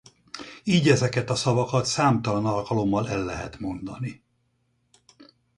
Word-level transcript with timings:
Így 0.63 0.89
ezeket 0.89 1.29
a 1.29 1.35
szavakat 1.35 1.85
számtalan 1.85 2.45
alkalommal 2.45 3.09
el 3.09 3.23
lehet 3.23 3.59
mondani. 3.59 4.23